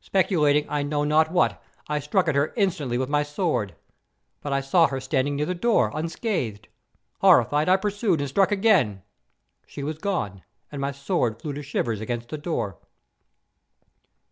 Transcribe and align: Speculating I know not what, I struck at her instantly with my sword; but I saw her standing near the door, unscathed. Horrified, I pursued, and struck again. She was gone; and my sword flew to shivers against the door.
Speculating 0.00 0.64
I 0.68 0.84
know 0.84 1.02
not 1.02 1.32
what, 1.32 1.60
I 1.88 1.98
struck 1.98 2.28
at 2.28 2.36
her 2.36 2.52
instantly 2.56 2.98
with 2.98 3.08
my 3.08 3.24
sword; 3.24 3.74
but 4.40 4.52
I 4.52 4.60
saw 4.60 4.86
her 4.86 5.00
standing 5.00 5.34
near 5.34 5.46
the 5.46 5.56
door, 5.56 5.90
unscathed. 5.92 6.68
Horrified, 7.20 7.68
I 7.68 7.76
pursued, 7.76 8.20
and 8.20 8.28
struck 8.28 8.52
again. 8.52 9.02
She 9.66 9.82
was 9.82 9.98
gone; 9.98 10.44
and 10.70 10.80
my 10.80 10.92
sword 10.92 11.42
flew 11.42 11.52
to 11.52 11.64
shivers 11.64 12.00
against 12.00 12.28
the 12.28 12.38
door. 12.38 12.78